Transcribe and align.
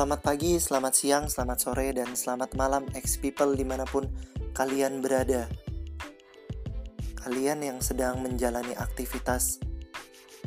Selamat 0.00 0.24
pagi, 0.24 0.56
selamat 0.56 0.94
siang, 0.96 1.24
selamat 1.28 1.58
sore, 1.60 1.92
dan 1.92 2.16
selamat 2.16 2.56
malam 2.56 2.88
ex-people 2.96 3.52
di 3.52 3.68
mana 3.68 3.84
pun 3.84 4.08
kalian 4.56 5.04
berada. 5.04 5.44
Kalian 7.20 7.60
yang 7.60 7.84
sedang 7.84 8.24
menjalani 8.24 8.72
aktivitas 8.80 9.60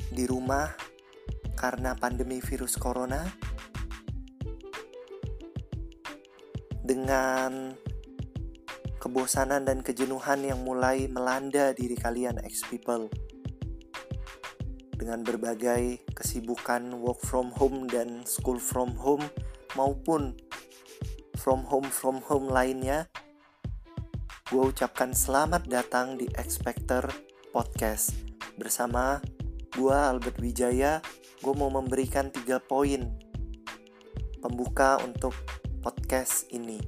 di 0.10 0.26
rumah 0.26 0.74
karena 1.54 1.94
pandemi 1.94 2.42
virus 2.42 2.82
corona 2.82 3.30
Dengan 6.82 7.78
kebosanan 8.98 9.70
dan 9.70 9.86
kejenuhan 9.86 10.50
yang 10.50 10.66
mulai 10.66 11.06
melanda 11.06 11.78
diri 11.78 11.94
kalian 11.94 12.42
ex-people 12.42 13.06
dengan 14.94 15.26
berbagai 15.26 16.06
kesibukan 16.14 16.94
work 17.02 17.20
from 17.26 17.50
home 17.58 17.90
dan 17.90 18.24
school 18.24 18.62
from 18.62 18.94
home 18.96 19.26
maupun 19.74 20.38
from 21.38 21.66
home 21.68 21.90
from 21.90 22.24
home 22.24 22.48
lainnya, 22.48 23.10
gue 24.48 24.64
ucapkan 24.64 25.12
selamat 25.12 25.68
datang 25.68 26.16
di 26.16 26.30
Expector 26.40 27.10
Podcast 27.52 28.16
bersama 28.56 29.20
gue 29.74 29.92
Albert 29.92 30.40
Wijaya. 30.40 31.02
Gue 31.44 31.54
mau 31.58 31.68
memberikan 31.68 32.32
tiga 32.32 32.64
poin 32.64 33.12
pembuka 34.40 35.02
untuk 35.04 35.36
podcast 35.84 36.48
ini. 36.56 36.80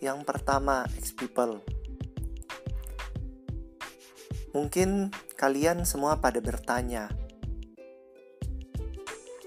Yang 0.00 0.24
pertama, 0.24 0.88
ex 0.96 1.12
people. 1.12 1.77
Mungkin 4.56 5.12
kalian 5.36 5.84
semua 5.84 6.16
pada 6.16 6.40
bertanya, 6.40 7.12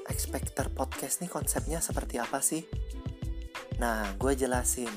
Expector 0.05 0.69
Podcast 0.69 1.25
nih 1.25 1.31
konsepnya 1.31 1.81
seperti 1.81 2.21
apa 2.21 2.37
sih? 2.43 2.61
Nah, 3.81 4.13
gue 4.21 4.37
jelasin. 4.37 4.91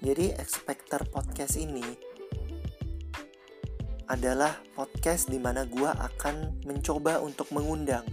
Jadi 0.00 0.32
Expector 0.32 1.04
Podcast 1.12 1.60
ini 1.60 1.84
adalah 4.06 4.56
podcast 4.72 5.28
di 5.28 5.36
mana 5.36 5.66
gue 5.66 5.90
akan 5.90 6.62
mencoba 6.64 7.18
untuk 7.20 7.50
mengundang 7.50 8.06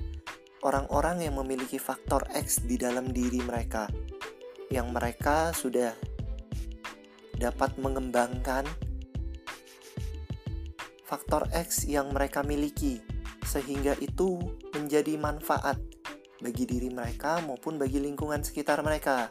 orang-orang 0.66 1.24
yang 1.24 1.38
memiliki 1.38 1.78
faktor 1.78 2.26
X 2.34 2.66
di 2.66 2.76
dalam 2.76 3.14
diri 3.14 3.40
mereka, 3.40 3.88
yang 4.74 4.90
mereka 4.92 5.56
sudah 5.56 5.94
dapat 7.38 7.78
mengembangkan 7.80 8.66
faktor 11.14 11.46
X 11.54 11.86
yang 11.86 12.10
mereka 12.10 12.42
miliki, 12.42 12.98
sehingga 13.46 13.94
itu 14.02 14.42
menjadi 14.74 15.14
manfaat 15.22 15.78
bagi 16.42 16.66
diri 16.66 16.90
mereka 16.90 17.38
maupun 17.46 17.78
bagi 17.78 18.02
lingkungan 18.02 18.42
sekitar 18.42 18.82
mereka. 18.82 19.30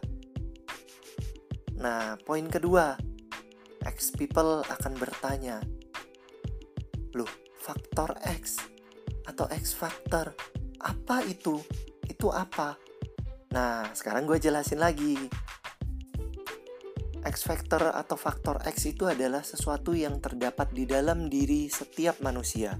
Nah, 1.82 2.14
poin 2.22 2.46
kedua, 2.46 2.94
X 3.82 4.14
people 4.14 4.62
akan 4.62 4.94
bertanya, 4.94 5.58
"Loh, 7.18 7.26
faktor 7.58 8.14
X 8.30 8.62
atau 9.26 9.50
X 9.50 9.74
factor 9.74 10.38
apa 10.78 11.26
itu? 11.26 11.58
Itu 12.06 12.30
apa?" 12.30 12.78
Nah, 13.50 13.90
sekarang 13.90 14.30
gue 14.30 14.38
jelasin 14.38 14.78
lagi. 14.78 15.18
X 17.22 17.46
factor 17.46 17.94
atau 17.94 18.18
faktor 18.18 18.58
X 18.66 18.90
itu 18.90 19.06
adalah 19.06 19.46
sesuatu 19.46 19.94
yang 19.94 20.18
terdapat 20.18 20.74
di 20.74 20.90
dalam 20.90 21.30
diri 21.30 21.70
setiap 21.70 22.18
manusia. 22.18 22.74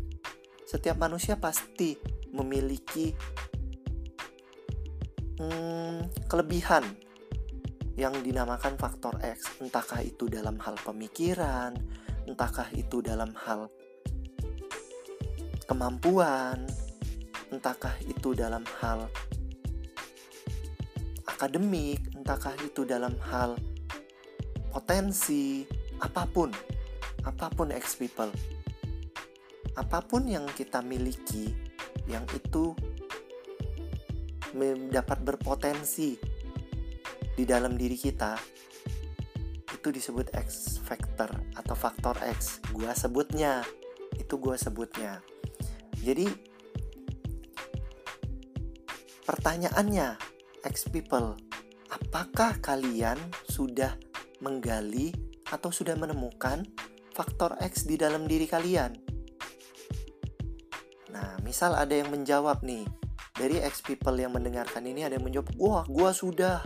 Setiap 0.67 0.99
manusia 0.99 1.39
pasti 1.39 1.95
memiliki 2.35 3.15
hmm, 5.39 6.27
kelebihan 6.27 6.83
yang 7.95 8.19
dinamakan 8.19 8.75
faktor 8.81 9.21
X, 9.23 9.63
entahkah 9.63 10.03
itu 10.03 10.27
dalam 10.27 10.59
hal 10.59 10.75
pemikiran, 10.81 11.77
entahkah 12.25 12.67
itu 12.75 12.99
dalam 13.05 13.31
hal 13.47 13.69
kemampuan, 15.69 16.67
entahkah 17.53 17.95
itu 18.09 18.35
dalam 18.35 18.65
hal 18.81 19.07
akademik, 21.29 22.01
entahkah 22.17 22.57
itu 22.65 22.83
dalam 22.83 23.15
hal 23.29 23.55
potensi, 24.73 25.69
apa 26.01 26.25
pun, 26.25 26.49
apa 27.29 27.53
pun 27.53 27.69
X 27.77 28.01
people, 28.01 28.33
apa 29.77 30.01
pun 30.01 30.25
yang 30.25 30.49
kita 30.57 30.81
miliki, 30.81 31.53
yang 32.09 32.25
itu 32.33 32.73
dapat 34.89 35.21
berpotensi 35.21 36.17
di 37.33 37.45
dalam 37.45 37.77
diri 37.77 37.97
kita 37.97 38.37
itu 39.73 39.89
disebut 39.89 40.31
X 40.37 40.79
factor 40.85 41.33
atau 41.57 41.75
faktor 41.75 42.15
X. 42.21 42.61
Gua 42.71 42.93
sebutnya 42.93 43.65
itu 44.15 44.37
gua 44.37 44.61
sebutnya. 44.61 45.25
Jadi 46.05 46.29
pertanyaannya 49.25 50.21
X 50.69 50.87
people 50.93 51.35
apakah 51.89 52.61
kalian 52.61 53.19
sudah 53.49 53.97
menggali 54.43 55.15
atau 55.49 55.71
sudah 55.71 55.95
menemukan 55.95 56.67
faktor 57.15 57.55
X 57.63 57.87
di 57.87 57.95
dalam 57.95 58.27
diri 58.27 58.51
kalian? 58.51 58.93
Nah 61.15 61.39
misal 61.47 61.79
ada 61.79 61.95
yang 61.95 62.11
menjawab 62.11 62.67
nih 62.67 62.83
dari 63.37 63.61
ex 63.61 63.81
people 63.81 64.17
yang 64.17 64.33
mendengarkan 64.33 64.85
ini 64.85 65.05
ada 65.05 65.17
yang 65.17 65.25
menjawab 65.25 65.49
wah 65.57 65.85
gua 65.89 66.13
sudah 66.13 66.61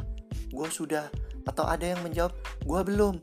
gua 0.51 0.69
sudah 0.71 1.07
atau 1.47 1.67
ada 1.67 1.87
yang 1.87 2.03
menjawab 2.03 2.35
gua 2.67 2.83
belum. 2.83 3.23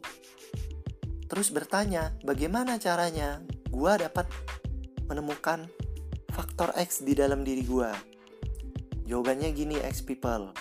Terus 1.27 1.49
bertanya 1.49 2.13
bagaimana 2.23 2.77
caranya 2.77 3.41
gua 3.73 3.97
dapat 3.97 4.29
menemukan 5.09 5.67
faktor 6.31 6.71
X 6.77 7.03
di 7.03 7.17
dalam 7.17 7.41
diri 7.43 7.65
gua? 7.65 7.91
Jawabannya 9.03 9.51
gini 9.51 9.75
ex 9.83 9.99
people. 10.03 10.55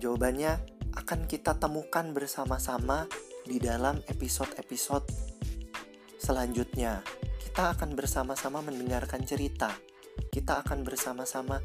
Jawabannya 0.00 0.71
akan 0.96 1.28
kita 1.30 1.56
temukan 1.56 2.12
bersama-sama 2.12 3.08
di 3.42 3.58
dalam 3.58 3.98
episode-episode 4.06 5.08
selanjutnya 6.20 7.02
kita 7.42 7.74
akan 7.74 7.98
bersama-sama 7.98 8.62
mendengarkan 8.62 9.26
cerita 9.26 9.72
kita 10.32 10.64
akan 10.64 10.84
bersama-sama 10.84 11.60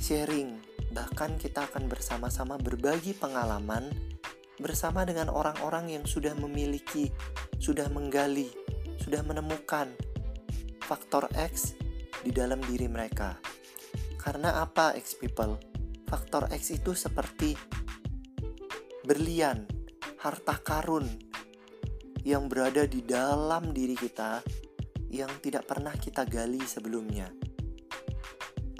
sharing, 0.00 0.56
bahkan 0.96 1.36
kita 1.36 1.68
akan 1.68 1.86
bersama-sama 1.86 2.56
berbagi 2.56 3.12
pengalaman 3.12 3.92
bersama 4.60 5.04
dengan 5.08 5.32
orang-orang 5.32 5.92
yang 5.92 6.04
sudah 6.04 6.36
memiliki, 6.36 7.08
sudah 7.56 7.88
menggali, 7.88 8.48
sudah 9.00 9.24
menemukan 9.24 9.92
faktor 10.84 11.28
X 11.36 11.76
di 12.24 12.32
dalam 12.32 12.60
diri 12.64 12.88
mereka. 12.88 13.40
Karena 14.20 14.60
apa 14.60 14.92
X 14.96 15.16
people? 15.16 15.69
Faktor 16.10 16.50
X 16.50 16.74
itu 16.74 16.90
seperti 16.90 17.54
berlian, 19.06 19.62
harta 20.18 20.58
karun 20.58 21.06
yang 22.26 22.50
berada 22.50 22.82
di 22.82 23.06
dalam 23.06 23.70
diri 23.70 23.94
kita 23.94 24.42
yang 25.06 25.30
tidak 25.38 25.70
pernah 25.70 25.94
kita 25.94 26.26
gali 26.26 26.58
sebelumnya, 26.66 27.30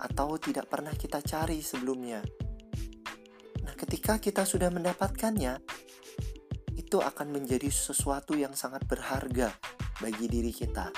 atau 0.03 0.35
tidak 0.43 0.67
pernah 0.67 0.91
kita 0.91 1.23
cari 1.23 1.63
sebelumnya. 1.63 2.19
Nah, 3.63 3.79
ketika 3.79 4.19
kita 4.19 4.43
sudah 4.43 4.75
mendapatkannya, 4.75 5.63
itu 6.75 6.99
akan 6.99 7.31
menjadi 7.31 7.71
sesuatu 7.71 8.35
yang 8.35 8.59
sangat 8.59 8.83
berharga 8.91 9.55
bagi 10.03 10.27
diri 10.27 10.51
kita, 10.51 10.91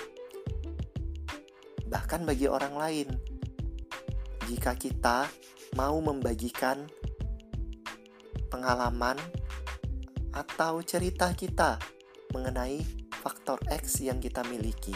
bahkan 1.93 2.25
bagi 2.25 2.49
orang 2.49 2.73
lain. 2.73 3.09
Jika 4.49 4.77
kita 4.81 5.29
mau 5.73 5.97
membagikan 6.05 6.85
pengalaman 8.53 9.17
atau 10.33 10.81
cerita 10.85 11.33
kita 11.33 11.81
mengenai 12.33 12.81
faktor 13.21 13.61
X 13.69 14.05
yang 14.05 14.21
kita 14.21 14.45
miliki. 14.49 14.93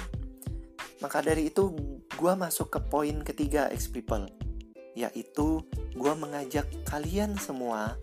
Maka 1.01 1.21
dari 1.21 1.53
itu 1.53 1.73
gue 2.17 2.33
masuk 2.33 2.73
ke 2.73 2.81
poin 2.89 3.21
ketiga 3.21 3.69
X 3.69 3.93
people 3.93 4.25
Yaitu 4.97 5.61
gue 5.93 6.13
mengajak 6.17 6.65
kalian 6.89 7.37
semua 7.37 8.01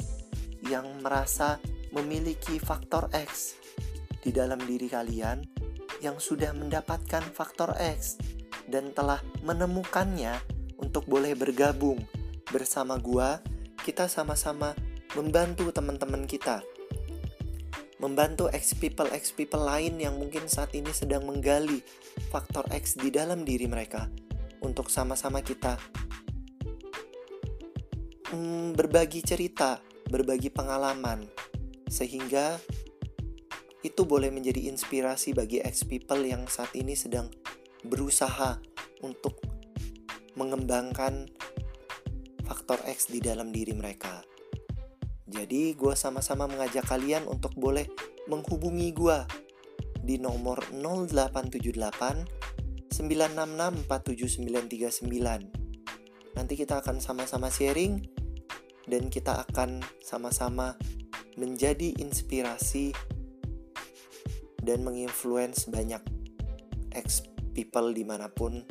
yang 0.69 0.85
merasa 1.01 1.57
memiliki 1.89 2.61
faktor 2.61 3.09
X 3.09 3.57
di 4.21 4.29
dalam 4.29 4.61
diri 4.61 4.85
kalian 4.85 5.41
yang 6.05 6.21
sudah 6.21 6.53
mendapatkan 6.53 7.25
faktor 7.33 7.73
X 7.81 8.21
dan 8.69 8.93
telah 8.93 9.19
menemukannya 9.41 10.37
untuk 10.77 11.09
boleh 11.09 11.33
bergabung 11.33 11.97
bersama 12.51 12.99
gue 12.99 13.39
kita 13.83 14.09
sama-sama 14.11 14.75
membantu 15.15 15.69
teman-teman 15.69 16.25
kita. 16.25 16.65
Membantu 18.01 18.51
X 18.51 18.75
people 18.75 19.07
X 19.13 19.31
people 19.31 19.63
lain 19.63 19.95
yang 20.01 20.19
mungkin 20.19 20.51
saat 20.51 20.75
ini 20.75 20.91
sedang 20.91 21.23
menggali 21.23 21.79
faktor 22.27 22.67
X 22.73 22.99
di 22.99 23.07
dalam 23.07 23.47
diri 23.47 23.69
mereka 23.69 24.11
untuk 24.59 24.91
sama-sama 24.91 25.39
kita 25.39 25.79
mm, 28.33 28.73
berbagi 28.73 29.21
cerita, 29.21 29.79
berbagi 30.09 30.49
pengalaman, 30.49 31.29
sehingga 31.87 32.57
itu 33.83 34.07
boleh 34.07 34.31
menjadi 34.31 34.71
inspirasi 34.71 35.35
bagi 35.35 35.59
ex 35.59 35.83
people 35.83 36.23
yang 36.23 36.47
saat 36.47 36.71
ini 36.73 36.95
sedang 36.95 37.27
berusaha 37.83 38.57
untuk 39.03 39.43
mengembangkan 40.39 41.27
faktor 42.43 42.79
X 42.87 43.07
di 43.09 43.19
dalam 43.23 43.51
diri 43.51 43.73
mereka. 43.75 44.23
Jadi 45.27 45.73
gue 45.73 45.95
sama-sama 45.97 46.45
mengajak 46.45 46.85
kalian 46.85 47.25
untuk 47.25 47.57
boleh 47.57 47.89
menghubungi 48.29 48.93
gue 48.93 49.17
di 50.03 50.19
nomor 50.19 50.59
0878 50.75 52.43
966 52.93 53.89
47939. 53.89 56.37
Nanti 56.37 56.53
kita 56.53 56.77
akan 56.83 57.01
sama-sama 57.01 57.49
sharing 57.49 58.05
dan 58.85 59.09
kita 59.09 59.41
akan 59.47 59.81
sama-sama 60.03 60.75
menjadi 61.39 61.95
inspirasi 61.97 62.93
dan 64.61 64.85
menginfluence 64.85 65.65
banyak 65.65 66.03
ex 66.93 67.25
people 67.57 67.89
di 67.89 68.05
mana 68.05 68.29
pun 68.29 68.61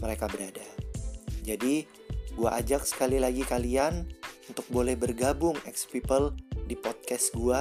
mereka 0.00 0.24
berada. 0.30 0.64
Jadi, 1.44 1.84
gue 2.38 2.46
ajak 2.46 2.86
sekali 2.86 3.18
lagi 3.18 3.42
kalian 3.42 4.06
untuk 4.46 4.62
boleh 4.70 4.94
bergabung 4.94 5.58
ex 5.66 5.90
people 5.90 6.30
di 6.70 6.78
podcast 6.78 7.34
gue 7.34 7.58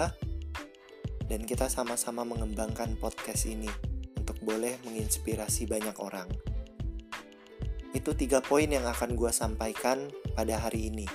dan 1.25 1.41
kita 1.49 1.65
sama-sama 1.65 2.21
mengembangkan 2.21 2.93
podcast 3.01 3.49
ini 3.49 3.65
untuk 4.13 4.37
boleh 4.45 4.77
menginspirasi 4.85 5.65
banyak 5.65 5.97
orang. 5.97 6.29
Itu 7.97 8.13
tiga 8.13 8.37
poin 8.45 8.69
yang 8.69 8.85
akan 8.85 9.17
gue 9.17 9.33
sampaikan 9.33 10.13
pada 10.37 10.61
hari 10.61 10.93
ini 10.93 11.09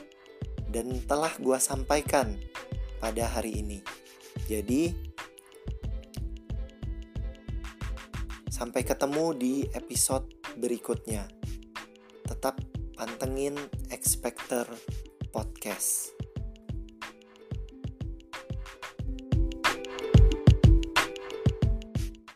dan 0.67 0.99
telah 1.06 1.31
gue 1.38 1.58
sampaikan 1.62 2.35
pada 2.99 3.31
hari 3.31 3.62
ini. 3.62 3.79
Jadi, 4.50 5.12
Sampai 8.62 8.87
ketemu 8.87 9.35
di 9.35 9.55
episode 9.75 10.23
berikutnya. 10.55 11.26
Tetap 12.23 12.81
pantengin 12.97 13.56
Expector 13.91 14.67
Podcast. 15.33 16.22